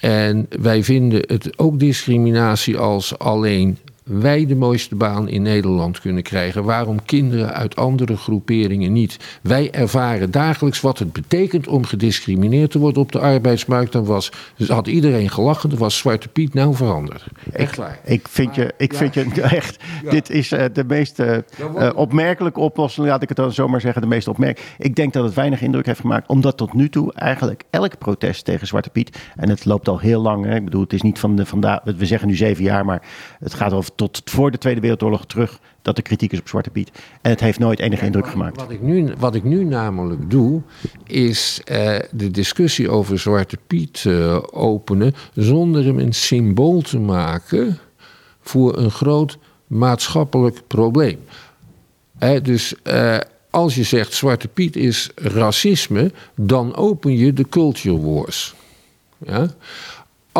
[0.00, 3.78] En wij vinden het ook discriminatie als alleen
[4.10, 6.64] wij de mooiste baan in Nederland kunnen krijgen?
[6.64, 9.16] Waarom kinderen uit andere groeperingen niet?
[9.42, 13.92] Wij ervaren dagelijks wat het betekent om gediscrimineerd te worden op de arbeidsmarkt.
[13.92, 17.24] Dan was, dus had iedereen gelachen, dan was Zwarte Piet nou veranderd.
[17.52, 17.98] Echt waar.
[18.04, 19.76] Ik vind je, ik vind je echt,
[20.10, 21.38] dit is uh, de meest uh,
[21.94, 24.74] opmerkelijke oplossing, laat ik het dan zomaar zeggen, de meest opmerkelijk.
[24.78, 28.44] Ik denk dat het weinig indruk heeft gemaakt, omdat tot nu toe eigenlijk elk protest
[28.44, 31.18] tegen Zwarte Piet, en het loopt al heel lang, hè, ik bedoel, het is niet
[31.18, 33.02] van de vandaag, we zeggen nu zeven jaar, maar
[33.38, 36.70] het gaat over tot voor de Tweede Wereldoorlog terug dat er kritiek is op Zwarte
[36.70, 36.90] Piet.
[37.20, 38.56] En het heeft nooit enige indruk gemaakt.
[38.56, 40.62] Wat ik nu, wat ik nu namelijk doe,
[41.06, 47.78] is uh, de discussie over Zwarte Piet uh, openen zonder hem een symbool te maken
[48.40, 51.18] voor een groot maatschappelijk probleem.
[52.18, 53.18] He, dus uh,
[53.50, 58.54] als je zegt Zwarte Piet is racisme, dan open je de culture wars.
[59.18, 59.48] Ja?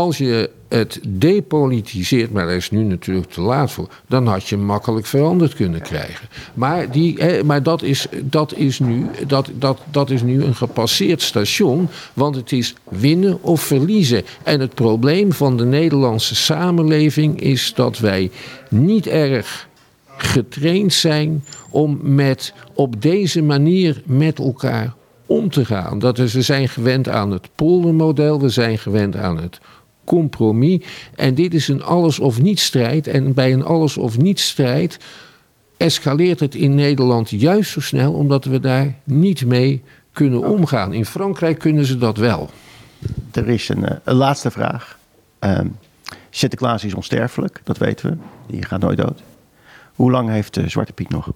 [0.00, 4.56] Als je het depolitiseert, maar daar is nu natuurlijk te laat voor, dan had je
[4.56, 6.28] makkelijk veranderd kunnen krijgen.
[6.54, 11.22] Maar, die, maar dat, is, dat, is nu, dat, dat, dat is nu een gepasseerd
[11.22, 14.22] station, want het is winnen of verliezen.
[14.42, 18.30] En het probleem van de Nederlandse samenleving is dat wij
[18.68, 19.68] niet erg
[20.16, 24.94] getraind zijn om met, op deze manier met elkaar
[25.26, 25.98] om te gaan.
[25.98, 29.60] Dat is, we zijn gewend aan het poldermodel, we zijn gewend aan het
[30.11, 30.85] compromis.
[31.14, 33.07] En dit is een alles of niet strijd.
[33.07, 34.99] En bij een alles of niet strijd
[35.77, 40.92] escaleert het in Nederland juist zo snel omdat we daar niet mee kunnen omgaan.
[40.92, 42.51] In Frankrijk kunnen ze dat wel.
[43.33, 44.99] Er is een, eh, een laatste vraag.
[45.40, 45.77] Um,
[46.31, 48.16] Sinterklaas is onsterfelijk, dat weten we.
[48.53, 49.23] Die gaat nooit dood.
[49.94, 51.33] Hoe lang heeft uh, Zwarte Piet nog?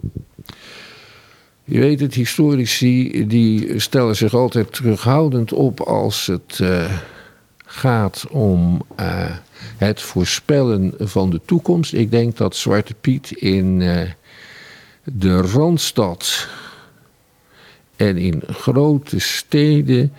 [1.65, 6.85] Je weet het, historici die stellen zich altijd terughoudend op als het uh,
[7.75, 9.31] gaat om uh,
[9.77, 11.93] het voorspellen van de toekomst.
[11.93, 14.01] Ik denk dat Zwarte Piet in uh,
[15.05, 16.49] de Randstad
[17.97, 20.13] en in grote steden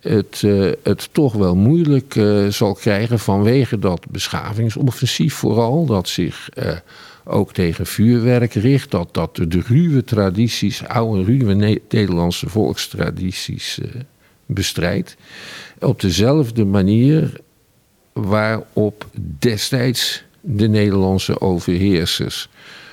[0.00, 6.48] het, uh, het toch wel moeilijk zal krijgen vanwege dat beschavingsoffensief vooral, dat zich
[7.24, 13.80] ook tegen vuurwerk richt, dat, dat de ruwe tradities, oude ruwe Nederlandse volkstradities
[14.46, 15.16] bestrijdt
[15.80, 17.40] op dezelfde manier
[18.12, 19.06] waarop
[19.38, 22.48] destijds de Nederlandse overheersers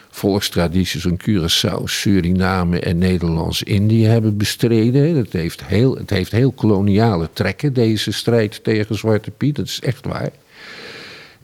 [0.10, 5.16] volkstradities in Curaçao, Suriname en Nederlands-Indië hebben bestreden.
[5.16, 9.56] Het heeft, heel, het heeft heel koloniale trekken, deze strijd tegen Zwarte Piet.
[9.56, 10.32] Dat is echt waar.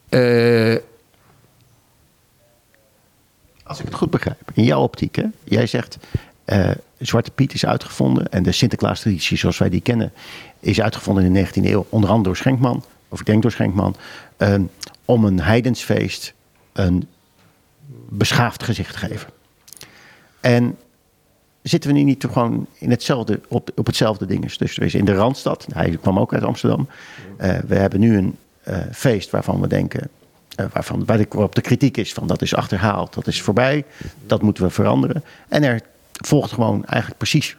[0.09, 0.75] Uh,
[3.63, 5.25] Als ik het goed begrijp, in jouw optiek, hè?
[5.43, 5.97] jij zegt
[6.51, 10.11] uh, Zwarte Piet is uitgevonden en de Sinterklaas-traditie zoals wij die kennen
[10.59, 13.95] is uitgevonden in de 19e eeuw, onder andere door Schenkman, of ik denk door Schenkman,
[14.37, 14.55] uh,
[15.05, 16.33] om een heidensfeest
[16.73, 17.07] een
[18.09, 19.29] beschaafd gezicht te geven.
[20.39, 20.77] En
[21.61, 24.51] zitten we nu niet gewoon in hetzelfde, op, op hetzelfde ding?
[24.55, 26.87] Dus er is in de Randstad, hij kwam ook uit Amsterdam,
[27.41, 28.35] uh, we hebben nu een
[28.67, 30.09] uh, feest waarvan we denken,
[30.59, 33.85] uh, waarvan, waarop de kritiek is van dat is achterhaald, dat is voorbij,
[34.25, 35.23] dat moeten we veranderen.
[35.47, 35.81] En er
[36.25, 37.57] volgt gewoon eigenlijk precies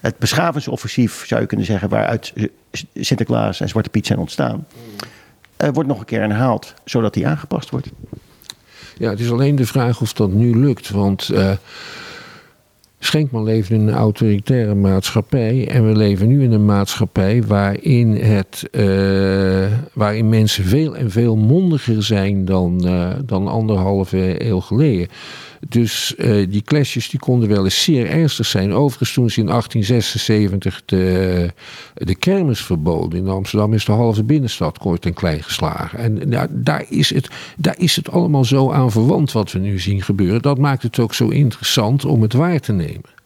[0.00, 2.32] het beschavingsoffensief, zou je kunnen zeggen, waaruit
[2.94, 4.66] Sinterklaas en Zwarte Piet zijn ontstaan,
[5.72, 7.90] wordt nog een keer herhaald, zodat die aangepast wordt.
[8.98, 10.90] Ja, het is alleen de vraag of dat nu lukt.
[10.90, 11.50] Want uh,
[12.98, 15.68] Schenkman leeft in een autoritaire maatschappij.
[15.68, 21.36] En we leven nu in een maatschappij waarin, het, uh, waarin mensen veel en veel
[21.36, 25.08] mondiger zijn dan, uh, dan anderhalve eeuw geleden.
[25.68, 28.72] Dus uh, die clashes die konden wel eens zeer ernstig zijn.
[28.72, 31.52] Overigens toen ze in 1876 de,
[31.94, 33.72] de kermis verboden in Amsterdam...
[33.72, 35.98] is de halve binnenstad kort en klein geslagen.
[35.98, 39.78] En nou, daar, is het, daar is het allemaal zo aan verwant wat we nu
[39.78, 40.42] zien gebeuren.
[40.42, 43.16] Dat maakt het ook zo interessant om het waar te nemen.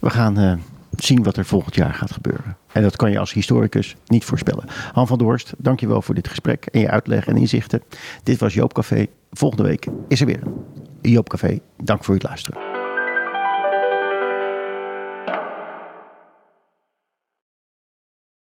[0.00, 0.52] We gaan uh,
[0.96, 2.56] zien wat er volgend jaar gaat gebeuren.
[2.72, 4.64] En dat kan je als historicus niet voorspellen.
[4.92, 7.82] Han van Dorst, dankjewel voor dit gesprek en je uitleg en inzichten.
[8.22, 9.06] Dit was Joop Café.
[9.32, 10.42] Volgende week is er weer
[11.10, 11.58] Joop Café.
[11.76, 12.73] Dank voor het luisteren.